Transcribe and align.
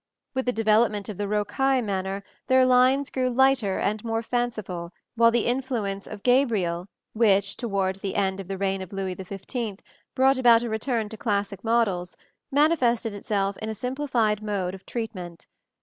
With 0.33 0.47
the 0.47 0.51
development 0.51 1.09
of 1.09 1.19
the 1.19 1.27
rocaille 1.27 1.83
manner 1.83 2.23
their 2.47 2.65
lines 2.65 3.11
grew 3.11 3.29
lighter 3.29 3.77
and 3.77 4.03
more 4.03 4.23
fanciful, 4.23 4.91
while 5.13 5.29
the 5.29 5.45
influence 5.45 6.07
of 6.07 6.23
Gabriel, 6.23 6.87
which, 7.13 7.55
toward 7.55 7.97
the 7.97 8.15
end 8.15 8.39
of 8.39 8.47
the 8.47 8.57
reign 8.57 8.81
of 8.81 8.91
Louis 8.91 9.13
XV, 9.13 9.77
brought 10.15 10.39
about 10.39 10.63
a 10.63 10.69
return 10.69 11.07
to 11.09 11.17
classic 11.17 11.63
models, 11.63 12.17
manifested 12.49 13.13
itself 13.13 13.57
in 13.57 13.69
a 13.69 13.75
simplified 13.75 14.41
mode 14.41 14.73
of 14.73 14.87
treatment. 14.87 15.45